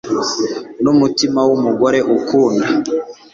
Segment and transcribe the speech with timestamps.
[0.81, 2.65] numutima wumugore ukunda